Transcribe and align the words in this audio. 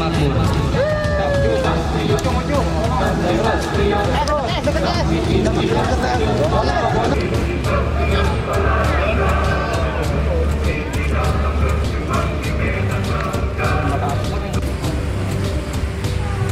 makmur. 0.00 0.32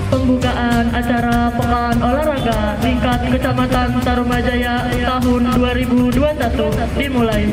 Pembukaan 0.08 0.86
acara 0.92 1.48
Pekan 1.56 1.96
Olahraga 2.04 2.76
Tingkat 2.84 3.20
Kecamatan 3.32 3.90
Tarumajaya 4.04 4.92
tahun 4.92 5.42
2021 5.56 7.00
dimulai. 7.00 7.48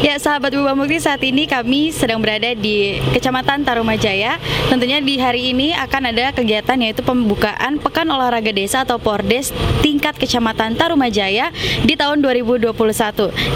Ya, 0.00 0.16
sahabat 0.16 0.56
Bubah 0.56 0.72
Mukti, 0.72 0.96
saat 0.96 1.20
ini 1.20 1.44
kami 1.44 1.92
sedang 1.92 2.16
berada 2.24 2.56
di 2.56 2.96
Kecamatan 3.12 3.60
Tarumajaya. 3.60 4.40
Tentunya 4.72 5.04
di 5.04 5.20
hari 5.20 5.52
ini 5.52 5.76
akan 5.76 6.08
ada 6.08 6.32
kegiatan 6.32 6.80
yaitu 6.80 7.04
pembukaan 7.04 7.76
Pekan 7.76 8.08
Olahraga 8.08 8.56
Desa 8.56 8.88
atau 8.88 8.96
Pordes 8.96 9.52
tingkat 9.84 10.16
Kecamatan 10.16 10.80
Tarumajaya 10.80 11.52
di 11.84 11.92
tahun 11.92 12.24
2021. 12.24 12.72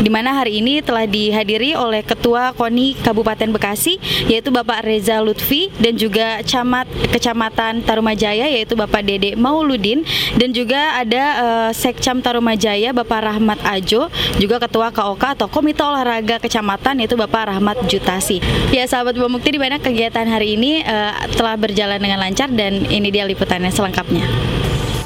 Di 0.05 0.11
mana 0.12 0.37
hari 0.37 0.61
ini 0.61 0.84
telah 0.84 1.09
dihadiri 1.09 1.73
oleh 1.73 2.05
Ketua 2.05 2.53
KONI 2.53 3.01
Kabupaten 3.01 3.48
Bekasi 3.57 3.97
yaitu 4.29 4.53
Bapak 4.53 4.84
Reza 4.84 5.25
Lutfi 5.25 5.73
dan 5.81 5.97
juga 5.97 6.45
Camat 6.45 6.84
Kecamatan 7.17 7.81
Tarumajaya 7.81 8.45
yaitu 8.53 8.77
Bapak 8.77 9.09
Dede 9.09 9.41
Mauludin 9.41 10.05
dan 10.37 10.53
juga 10.53 11.01
ada 11.01 11.25
uh, 11.41 11.70
Sekcam 11.73 12.20
Tarumajaya 12.20 12.92
Bapak 12.92 13.25
Rahmat 13.25 13.62
Ajo, 13.64 14.12
juga 14.37 14.61
Ketua 14.61 14.92
KOK 14.92 15.25
atau 15.41 15.48
Komite 15.48 15.81
Olahraga 15.81 16.26
Kecamatan 16.27 16.99
yaitu 16.99 17.15
Bapak 17.15 17.55
Rahmat 17.55 17.87
Jutasi. 17.87 18.43
Ya 18.75 18.83
sahabat 18.91 19.15
Bumukti 19.15 19.55
di 19.55 19.63
mana 19.63 19.79
kegiatan 19.79 20.27
hari 20.27 20.59
ini 20.59 20.83
uh, 20.83 21.15
telah 21.39 21.55
berjalan 21.55 22.03
dengan 22.03 22.19
lancar 22.19 22.51
dan 22.51 22.83
ini 22.91 23.15
dia 23.15 23.23
liputannya 23.23 23.71
selengkapnya. 23.71 24.27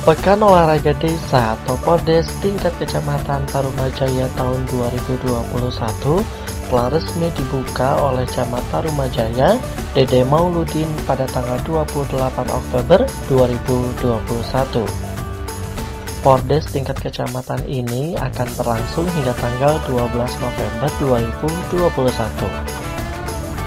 Pekan 0.01 0.41
Olahraga 0.41 0.97
Desa 0.97 1.61
atau 1.61 1.77
PODES 1.85 2.41
tingkat 2.41 2.73
Kecamatan 2.81 3.45
Tarumajaya 3.53 4.33
tahun 4.33 4.65
2021 4.73 5.21
telah 6.73 6.89
resmi 6.89 7.29
dibuka 7.37 8.01
oleh 8.01 8.25
Camat 8.25 8.65
Tarumajaya 8.73 9.61
Dede 9.93 10.25
Mauludin 10.25 10.89
pada 11.05 11.29
tanggal 11.29 11.61
28 11.69 12.17
Oktober 12.49 13.05
2021. 13.29 15.10
Pordes 16.21 16.69
tingkat 16.69 17.01
kecamatan 17.01 17.65
ini 17.65 18.13
akan 18.13 18.45
berlangsung 18.61 19.09
hingga 19.09 19.33
tanggal 19.41 19.81
12 19.89 20.21
November 20.21 20.89
2021. 21.01 21.89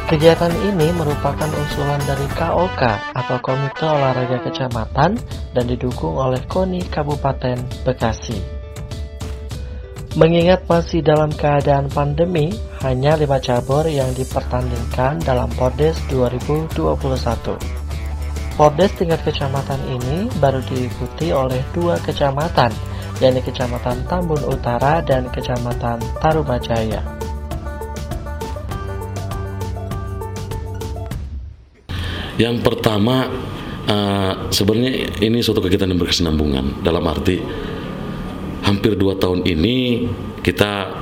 Kegiatan 0.05 0.53
ini 0.61 0.93
merupakan 0.93 1.49
usulan 1.49 1.97
dari 2.05 2.29
KOK 2.37 2.81
atau 3.17 3.41
Komite 3.41 3.89
Olahraga 3.89 4.37
Kecamatan 4.45 5.17
dan 5.57 5.65
didukung 5.65 6.13
oleh 6.13 6.37
KONI 6.45 6.85
Kabupaten 6.93 7.57
Bekasi. 7.81 8.37
Mengingat 10.13 10.69
masih 10.69 11.01
dalam 11.01 11.33
keadaan 11.33 11.89
pandemi, 11.89 12.53
hanya 12.85 13.17
lima 13.17 13.41
cabur 13.41 13.89
yang 13.89 14.13
dipertandingkan 14.13 15.17
dalam 15.25 15.49
Pordes 15.57 15.97
2021. 16.13 17.82
Pordes 18.53 18.93
tingkat 18.93 19.17
kecamatan 19.25 19.81
ini 19.89 20.29
baru 20.37 20.61
diikuti 20.69 21.33
oleh 21.33 21.57
dua 21.73 21.97
kecamatan, 22.05 22.69
yakni 23.17 23.41
Kecamatan 23.41 24.05
Tambun 24.05 24.37
Utara 24.45 25.01
dan 25.01 25.25
Kecamatan 25.33 25.97
Tarumajaya. 26.21 27.01
Yang 32.37 32.61
pertama, 32.61 33.25
uh, 33.89 34.33
sebenarnya 34.53 35.17
ini 35.17 35.41
suatu 35.41 35.57
kegiatan 35.57 35.89
yang 35.89 35.97
berkesinambungan 35.97 36.85
dalam 36.85 37.09
arti 37.09 37.41
hampir 38.69 38.93
dua 38.93 39.17
tahun 39.17 39.49
ini 39.49 40.05
kita 40.45 40.92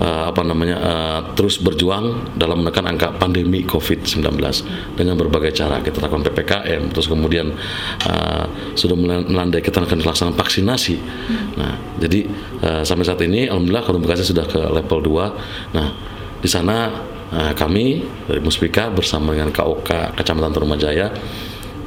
uh, 0.00 0.30
apa 0.30 0.40
namanya 0.46 0.76
uh, 0.78 1.20
terus 1.34 1.60
berjuang 1.60 2.36
dalam 2.38 2.64
menekan 2.64 2.86
angka 2.88 3.12
pandemi 3.18 3.66
COVID-19 3.66 4.22
dengan 4.96 5.14
berbagai 5.18 5.52
cara. 5.52 5.82
Kita 5.82 6.00
lakukan 6.00 6.24
ppkm 6.32 6.94
terus 6.94 7.10
kemudian 7.10 7.52
uh, 8.08 8.44
sudah 8.78 8.96
melandai 8.96 9.60
kita 9.60 9.82
akan 9.82 10.00
melaksanakan 10.00 10.36
vaksinasi. 10.38 10.96
Nah 11.58 11.92
jadi 11.98 12.26
uh, 12.62 12.82
sampai 12.82 13.04
saat 13.06 13.20
ini 13.22 13.46
alhamdulillah 13.46 13.84
Kabupaten 13.86 14.04
Bekasi 14.06 14.24
sudah 14.26 14.46
ke 14.48 14.58
level 14.58 14.98
2 15.06 15.76
nah 15.76 15.88
di 16.42 16.48
sana 16.50 16.90
uh, 17.30 17.52
kami 17.54 18.02
dari 18.26 18.40
Muspika 18.42 18.90
bersama 18.90 19.30
dengan 19.36 19.54
KOK 19.54 20.18
Kecamatan 20.18 20.50
Tarumajaya 20.50 21.06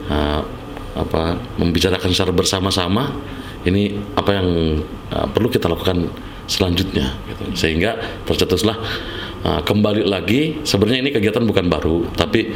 uh, 0.08 0.42
apa 0.96 1.36
membicarakan 1.60 2.08
secara 2.16 2.32
bersama-sama 2.32 3.12
ini 3.68 4.00
apa 4.16 4.32
yang 4.32 4.48
uh, 5.12 5.28
perlu 5.28 5.52
kita 5.52 5.68
lakukan 5.68 6.08
selanjutnya 6.46 7.18
gitu. 7.30 7.44
sehingga 7.58 7.98
tercetuslah 8.26 8.78
uh, 9.46 9.62
kembali 9.66 10.06
lagi. 10.06 10.62
Sebenarnya 10.62 11.00
ini 11.06 11.12
kegiatan 11.14 11.44
bukan 11.46 11.66
baru 11.70 12.10
tapi 12.14 12.50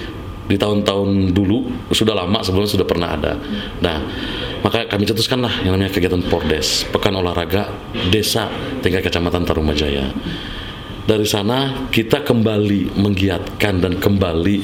di 0.49 0.57
tahun-tahun 0.57 1.29
dulu 1.29 1.89
sudah 1.93 2.17
lama 2.17 2.41
sebelumnya 2.41 2.73
sudah 2.73 2.87
pernah 2.89 3.13
ada. 3.13 3.37
Nah 3.85 3.97
maka 4.65 4.89
kami 4.89 5.05
cetuskanlah 5.05 5.61
yang 5.61 5.77
namanya 5.77 5.93
kegiatan 5.93 6.25
Pordes 6.25 6.89
Pekan 6.89 7.13
Olahraga 7.13 7.69
Desa 8.09 8.49
tingkat 8.81 9.05
Kecamatan 9.05 9.45
Tarumajaya. 9.45 10.09
Dari 11.05 11.25
sana 11.25 11.89
kita 11.89 12.21
kembali 12.21 12.97
menggiatkan 12.97 13.81
dan 13.81 13.97
kembali 13.97 14.57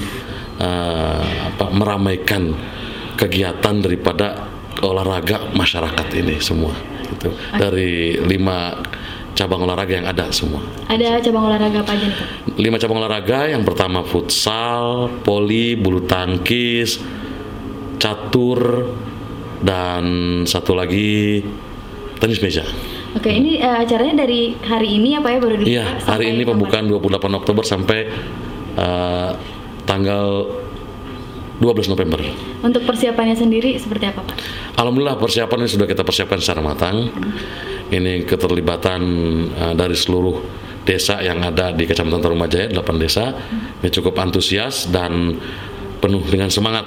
uh, 0.62 1.22
apa, 1.54 1.66
meramaikan 1.74 2.54
kegiatan 3.18 3.82
daripada 3.82 4.46
olahraga 4.84 5.50
masyarakat 5.56 6.08
ini 6.20 6.36
semua 6.44 6.95
gitu 7.08 7.30
dari 7.56 8.18
lima 8.26 8.82
cabang 9.36 9.68
olahraga 9.68 9.94
yang 10.00 10.08
ada 10.08 10.32
semua. 10.32 10.64
Ada 10.88 11.20
cabang 11.20 11.52
olahraga 11.52 11.84
apa 11.84 11.92
aja 11.92 12.06
nih 12.08 12.16
Pak? 12.16 12.28
Lima 12.56 12.78
cabang 12.80 12.98
olahraga, 13.04 13.40
yang 13.52 13.68
pertama 13.68 14.02
futsal, 14.08 15.12
poli, 15.22 15.76
bulu 15.76 16.08
tangkis, 16.08 17.04
catur, 18.00 18.90
dan 19.60 20.04
satu 20.48 20.72
lagi 20.72 21.44
tenis 22.18 22.40
meja. 22.40 22.64
Oke, 23.16 23.32
ini 23.32 23.60
uh, 23.60 23.84
acaranya 23.84 24.28
dari 24.28 24.56
hari 24.60 25.00
ini 25.00 25.16
apa 25.16 25.36
ya 25.36 25.38
baru 25.40 25.56
dibuka? 25.60 25.72
Iya, 25.72 25.86
hari 26.04 26.36
ini 26.36 26.44
pembukaan 26.44 26.88
28 26.88 27.40
Oktober 27.40 27.64
sampai 27.64 28.00
uh, 28.76 29.32
tanggal 29.88 30.48
12 31.60 31.92
November. 31.92 32.20
Untuk 32.64 32.84
persiapannya 32.84 33.36
sendiri 33.36 33.80
seperti 33.80 34.12
apa 34.12 34.22
Pak? 34.28 34.36
Alhamdulillah 34.76 35.16
persiapannya 35.16 35.68
sudah 35.72 35.88
kita 35.88 36.04
persiapkan 36.04 36.40
secara 36.44 36.60
matang. 36.60 37.08
Hmm. 37.08 37.32
Ini 37.86 38.28
keterlibatan 38.28 39.02
uh, 39.56 39.74
dari 39.78 39.96
seluruh 39.96 40.42
desa 40.84 41.22
yang 41.24 41.42
ada 41.42 41.72
di 41.72 41.88
Kecamatan 41.88 42.20
Tarumajaya, 42.20 42.68
8 42.70 42.82
desa. 43.00 43.32
Hmm. 43.32 43.80
Ini 43.80 43.90
cukup 43.90 44.20
antusias 44.20 44.92
dan 44.92 45.40
penuh 46.04 46.24
dengan 46.28 46.52
semangat. 46.52 46.86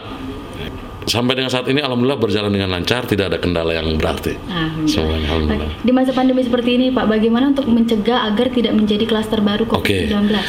Sampai 1.09 1.41
dengan 1.41 1.49
saat 1.49 1.65
ini 1.73 1.81
alhamdulillah 1.81 2.21
berjalan 2.21 2.53
dengan 2.53 2.69
lancar, 2.69 3.09
tidak 3.09 3.33
ada 3.33 3.39
kendala 3.41 3.73
yang 3.73 3.97
berarti. 3.97 4.37
Alhamdulillah. 4.37 4.93
Semuanya 4.93 5.29
alhamdulillah. 5.33 5.71
Di 5.81 5.93
masa 5.97 6.13
pandemi 6.13 6.45
seperti 6.45 6.77
ini 6.77 6.87
Pak, 6.93 7.09
bagaimana 7.09 7.57
untuk 7.57 7.65
mencegah 7.65 8.29
agar 8.29 8.53
tidak 8.53 8.77
menjadi 8.77 9.09
klaster 9.09 9.41
baru 9.41 9.65
COVID-19? 9.65 10.13
Okay. 10.13 10.45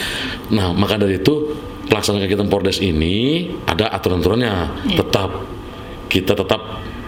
Nah, 0.52 0.76
maka 0.76 1.00
dari 1.00 1.24
itu 1.24 1.56
pelaksanaan 1.90 2.24
kegiatan 2.24 2.48
Pordes 2.48 2.80
ini 2.80 3.50
ada 3.66 3.90
aturan-aturannya. 3.90 4.54
Ya. 4.94 4.98
Tetap 5.04 5.30
kita 6.08 6.38
tetap 6.38 6.62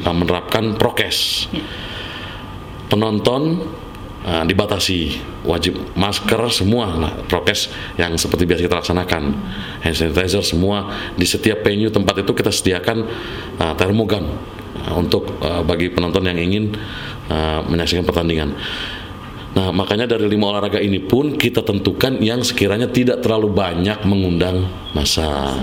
uh, 0.04 0.16
menerapkan 0.16 0.76
prokes. 0.76 1.48
Ya. 1.54 1.64
Penonton 2.92 3.64
uh, 4.28 4.44
dibatasi, 4.44 5.22
wajib 5.48 5.80
masker 5.96 6.42
semua 6.52 6.92
lah 6.98 7.14
prokes 7.30 7.72
yang 7.96 8.18
seperti 8.20 8.44
biasa 8.50 8.62
kita 8.68 8.76
laksanakan. 8.84 9.24
Hand 9.86 9.96
sanitizer 9.96 10.44
semua 10.44 10.92
di 11.16 11.24
setiap 11.24 11.64
venue 11.64 11.94
tempat 11.94 12.26
itu 12.26 12.34
kita 12.36 12.52
sediakan 12.52 13.08
uh, 13.62 13.74
termogan 13.80 14.28
uh, 14.86 14.94
untuk 14.98 15.40
uh, 15.40 15.64
bagi 15.64 15.88
penonton 15.94 16.28
yang 16.28 16.38
ingin 16.42 16.76
uh, 17.32 17.64
menyaksikan 17.64 18.04
pertandingan. 18.04 18.58
Nah, 19.52 19.68
makanya 19.76 20.08
dari 20.08 20.32
lima 20.32 20.48
olahraga 20.48 20.80
ini 20.80 21.04
pun 21.04 21.36
kita 21.36 21.60
tentukan 21.60 22.24
yang 22.24 22.40
sekiranya 22.40 22.88
tidak 22.88 23.20
terlalu 23.20 23.52
banyak 23.52 24.00
mengundang 24.08 24.64
masa. 24.96 25.60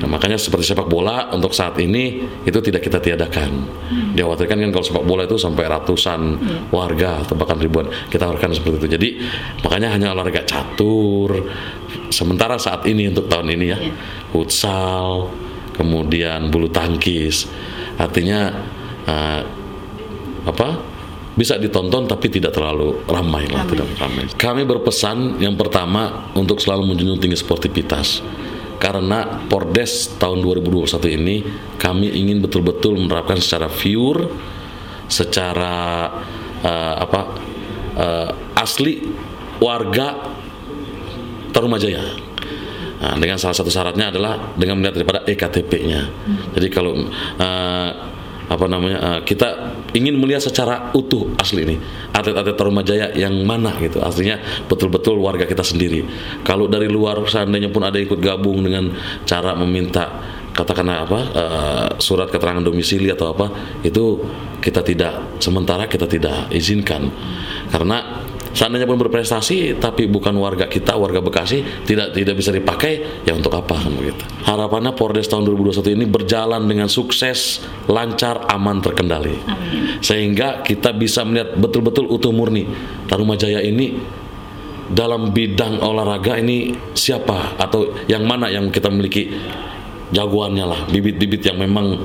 Nah, 0.00 0.08
makanya 0.08 0.40
seperti 0.40 0.72
sepak 0.72 0.88
bola 0.88 1.28
untuk 1.36 1.52
saat 1.52 1.76
ini 1.76 2.24
itu 2.48 2.58
tidak 2.64 2.88
kita 2.88 2.96
tiadakan. 3.04 3.68
Dikhawatirkan 4.16 4.64
kan 4.64 4.70
kalau 4.72 4.86
sepak 4.86 5.04
bola 5.04 5.28
itu 5.28 5.36
sampai 5.36 5.68
ratusan 5.68 6.20
warga 6.72 7.20
atau 7.20 7.36
bahkan 7.36 7.60
ribuan. 7.60 7.92
Kita 8.08 8.32
harapkan 8.32 8.48
seperti 8.56 8.80
itu. 8.80 8.88
Jadi 8.96 9.08
makanya 9.60 9.92
hanya 9.92 10.16
olahraga 10.16 10.48
catur. 10.48 11.52
Sementara 12.08 12.56
saat 12.56 12.88
ini 12.88 13.12
untuk 13.12 13.28
tahun 13.28 13.52
ini 13.52 13.66
ya, 13.68 13.76
iya. 13.76 13.92
futsal, 14.32 15.28
kemudian 15.76 16.48
bulu 16.48 16.72
tangkis. 16.72 17.44
Artinya 18.00 18.48
uh, 19.04 19.40
apa? 20.48 20.87
Bisa 21.38 21.54
ditonton 21.54 22.10
tapi 22.10 22.26
tidak 22.26 22.50
terlalu 22.50 23.06
ramai 23.06 23.46
lah, 23.46 23.62
ramai. 23.62 23.70
tidak 23.70 23.86
ramai. 24.02 24.22
Kami 24.34 24.62
berpesan 24.66 25.38
yang 25.38 25.54
pertama 25.54 26.34
untuk 26.34 26.58
selalu 26.58 26.90
menjunjung 26.90 27.22
tinggi 27.22 27.38
sportivitas. 27.38 28.26
Karena 28.78 29.46
Pordes 29.46 30.18
tahun 30.18 30.42
2021 30.42 31.18
ini 31.18 31.36
kami 31.78 32.10
ingin 32.10 32.42
betul-betul 32.42 32.98
menerapkan 32.98 33.38
secara 33.38 33.66
viewer 33.70 34.26
secara 35.10 36.06
uh, 36.62 36.94
apa 37.02 37.20
uh, 37.98 38.30
asli 38.58 39.02
warga 39.58 40.38
Tarumajaya. 41.48 42.28
Nah, 42.98 43.14
dengan 43.16 43.38
salah 43.40 43.56
satu 43.56 43.70
syaratnya 43.72 44.10
adalah 44.10 44.52
dengan 44.58 44.78
melihat 44.78 45.00
daripada 45.00 45.20
ektp-nya. 45.24 46.02
Jadi 46.54 46.68
kalau 46.68 46.98
uh, 46.98 47.90
apa 48.48 48.64
namanya 48.64 48.98
uh, 48.98 49.20
kita 49.22 49.76
ingin 49.92 50.16
melihat 50.16 50.40
secara 50.40 50.90
utuh 50.96 51.36
asli 51.36 51.68
ini. 51.68 51.76
Atlet-atlet 52.16 52.56
Tarumajaya 52.56 53.06
yang 53.14 53.44
mana 53.44 53.76
gitu. 53.78 54.00
Aslinya 54.00 54.40
betul-betul 54.66 55.20
warga 55.20 55.44
kita 55.44 55.60
sendiri. 55.60 56.04
Kalau 56.42 56.64
dari 56.66 56.88
luar 56.88 57.20
seandainya 57.28 57.68
pun 57.68 57.84
ada 57.84 58.00
ikut 58.00 58.18
gabung 58.18 58.64
dengan 58.64 58.88
cara 59.28 59.52
meminta 59.52 60.36
katakanlah 60.56 61.06
apa 61.06 61.20
uh, 61.38 61.88
surat 62.02 62.26
keterangan 62.34 62.64
domisili 62.66 63.06
atau 63.14 63.30
apa 63.30 63.46
itu 63.86 64.18
kita 64.58 64.82
tidak 64.82 65.38
sementara 65.38 65.86
kita 65.86 66.10
tidak 66.10 66.50
izinkan. 66.50 67.06
Karena 67.70 68.26
seandainya 68.52 68.88
pun 68.88 68.98
berprestasi 69.00 69.76
tapi 69.80 70.08
bukan 70.08 70.34
warga 70.38 70.66
kita 70.68 70.96
warga 70.96 71.20
Bekasi 71.20 71.84
tidak 71.84 72.16
tidak 72.16 72.34
bisa 72.38 72.50
dipakai 72.52 73.24
ya 73.24 73.34
untuk 73.34 73.52
apa 73.54 73.76
kan 73.76 73.92
begitu 73.92 74.24
harapannya 74.44 74.92
Pordes 74.94 75.28
tahun 75.28 75.48
2021 75.48 75.96
ini 75.98 76.04
berjalan 76.08 76.62
dengan 76.64 76.88
sukses 76.88 77.62
lancar 77.88 78.48
aman 78.48 78.80
terkendali 78.80 79.36
Amin. 79.44 80.00
sehingga 80.00 80.62
kita 80.64 80.94
bisa 80.96 81.24
melihat 81.26 81.56
betul-betul 81.58 82.08
utuh 82.08 82.32
murni 82.32 82.64
Tarumajaya 83.08 83.64
ini 83.64 83.96
dalam 84.88 85.36
bidang 85.36 85.84
olahraga 85.84 86.40
ini 86.40 86.72
siapa 86.96 87.60
atau 87.60 88.08
yang 88.08 88.24
mana 88.24 88.48
yang 88.48 88.72
kita 88.72 88.88
miliki 88.88 89.28
jagoannya 90.12 90.64
lah 90.64 90.80
bibit-bibit 90.88 91.44
yang 91.44 91.60
memang 91.60 92.00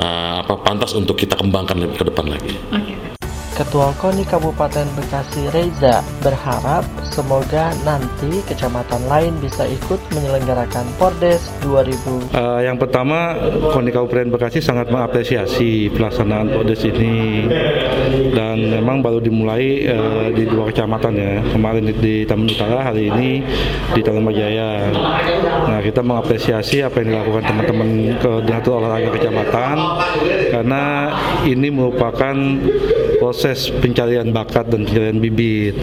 uh, 0.00 0.34
apa 0.40 0.54
pantas 0.64 0.96
untuk 0.96 1.16
kita 1.20 1.36
kembangkan 1.36 1.92
ke 1.92 2.02
depan 2.08 2.26
lagi. 2.32 2.52
Okay. 2.72 3.11
Ketua 3.52 3.92
KONI 4.00 4.24
Kabupaten 4.24 4.88
Bekasi 4.96 5.44
Reza 5.52 6.00
berharap 6.24 6.88
semoga 7.04 7.68
nanti 7.84 8.40
kecamatan 8.48 9.04
lain 9.04 9.36
bisa 9.44 9.68
ikut 9.68 10.00
menyelenggarakan 10.16 10.88
Pordes 10.96 11.52
2000. 11.60 12.32
Uh, 12.32 12.64
yang 12.64 12.80
pertama, 12.80 13.36
KONI 13.76 13.92
Kabupaten 13.92 14.32
Bekasi 14.32 14.64
sangat 14.64 14.88
mengapresiasi 14.88 15.92
pelaksanaan 15.92 16.48
Pordes 16.48 16.80
ini 16.88 17.44
dan 18.32 18.72
memang 18.72 19.04
baru 19.04 19.20
dimulai 19.20 19.84
uh, 19.84 20.32
di 20.32 20.48
dua 20.48 20.72
kecamatan 20.72 21.12
ya. 21.12 21.44
Kemarin 21.52 21.92
di 21.92 22.24
Taman 22.24 22.48
Utara, 22.48 22.88
hari 22.88 23.12
ini 23.12 23.44
di 23.92 24.00
Taman 24.00 24.32
Jaya. 24.32 24.88
Nah, 25.68 25.84
kita 25.84 26.00
mengapresiasi 26.00 26.80
apa 26.80 27.04
yang 27.04 27.20
dilakukan 27.20 27.44
teman-teman 27.44 28.16
koordinator 28.16 28.80
olahraga 28.80 29.12
kecamatan 29.12 29.76
karena 30.48 31.12
ini 31.44 31.68
merupakan 31.68 32.34
proses 33.22 33.70
pencarian 33.78 34.34
bakat 34.34 34.66
dan 34.66 34.82
pencarian 34.82 35.22
bibit. 35.22 35.78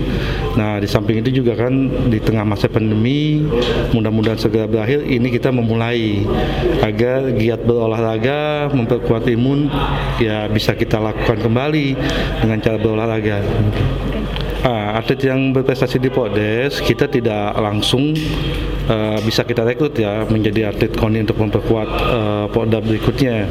Nah, 0.59 0.75
di 0.83 0.91
samping 0.91 1.23
itu 1.23 1.39
juga 1.39 1.55
kan 1.55 1.71
di 2.11 2.19
tengah 2.19 2.43
masa 2.43 2.67
pandemi, 2.67 3.47
mudah-mudahan 3.95 4.35
segera 4.35 4.67
berakhir, 4.67 5.07
ini 5.07 5.31
kita 5.31 5.47
memulai 5.47 6.27
agar 6.83 7.31
giat 7.31 7.63
berolahraga, 7.63 8.67
memperkuat 8.75 9.23
imun, 9.31 9.71
ya 10.19 10.51
bisa 10.51 10.75
kita 10.75 10.99
lakukan 10.99 11.39
kembali 11.39 11.95
dengan 12.43 12.59
cara 12.59 12.75
berolahraga. 12.75 13.39
Ah, 14.59 14.99
atlet 14.99 15.31
yang 15.31 15.55
berprestasi 15.55 16.03
di 16.03 16.11
Podes 16.11 16.83
kita 16.83 17.07
tidak 17.07 17.55
langsung 17.55 18.11
uh, 18.91 19.15
bisa 19.23 19.47
kita 19.47 19.63
rekrut 19.63 19.95
ya 19.95 20.27
menjadi 20.27 20.75
atlet 20.75 20.91
KONI 20.91 21.23
untuk 21.23 21.39
memperkuat 21.39 21.87
uh, 21.87 22.45
Polda 22.51 22.83
berikutnya. 22.83 23.47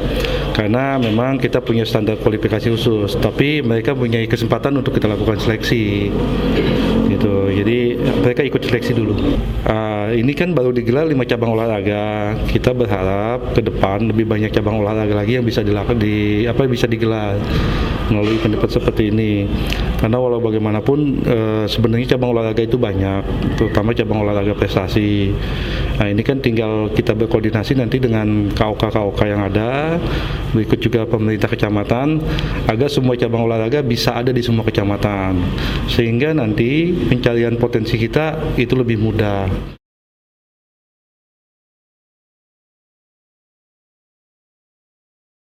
Karena 0.53 1.01
memang 1.01 1.41
kita 1.41 1.65
punya 1.65 1.81
standar 1.81 2.21
kualifikasi 2.21 2.69
khusus 2.69 3.17
tapi 3.17 3.65
mereka 3.65 3.97
punya 3.97 4.21
kesempatan 4.29 4.77
untuk 4.77 5.01
kita 5.01 5.09
lakukan 5.09 5.41
seleksi. 5.41 6.13
Gitu. 7.09 7.35
Jadi 7.57 7.97
mereka 8.21 8.45
ikut 8.45 8.61
seleksi 8.69 8.93
dulu. 8.93 9.17
Uh, 9.65 9.88
ini 10.13 10.37
kan 10.37 10.53
baru 10.53 10.69
digelar 10.69 11.09
lima 11.09 11.25
cabang 11.25 11.57
olahraga. 11.57 12.33
Kita 12.47 12.71
berharap 12.71 13.57
ke 13.57 13.61
depan 13.65 14.07
lebih 14.07 14.29
banyak 14.29 14.53
cabang 14.53 14.79
olahraga 14.79 15.17
lagi 15.17 15.35
yang 15.35 15.45
bisa 15.45 15.65
dilakukan 15.65 15.99
di 15.99 16.45
apa 16.45 16.69
bisa 16.69 16.85
digelar 16.85 17.35
melalui 18.09 18.37
event 18.37 18.69
seperti 18.69 19.13
ini. 19.13 19.49
Karena 19.99 20.17
walau 20.17 20.39
bagaimanapun 20.39 20.99
e, 21.23 21.37
sebenarnya 21.69 22.15
cabang 22.15 22.31
olahraga 22.31 22.63
itu 22.63 22.79
banyak 22.79 23.21
terutama 23.59 23.93
cabang 23.93 24.19
olahraga 24.25 24.53
prestasi. 24.55 25.33
Nah 25.99 26.07
ini 26.09 26.21
kan 26.25 26.39
tinggal 26.39 26.89
kita 26.93 27.13
berkoordinasi 27.13 27.77
nanti 27.77 28.01
dengan 28.01 28.49
KOK 28.53 28.95
KOK 28.95 29.19
yang 29.27 29.41
ada 29.45 29.99
berikut 30.55 30.79
juga 30.81 31.05
pemerintah 31.05 31.51
kecamatan 31.51 32.23
agar 32.65 32.89
semua 32.89 33.13
cabang 33.19 33.45
olahraga 33.45 33.85
bisa 33.85 34.17
ada 34.17 34.33
di 34.33 34.41
semua 34.41 34.65
kecamatan. 34.65 35.39
Sehingga 35.91 36.33
nanti 36.33 36.93
pencarian 37.07 37.55
potensi 37.57 37.95
kita 37.97 38.57
itu 38.57 38.73
lebih 38.73 38.97
mudah 38.97 39.78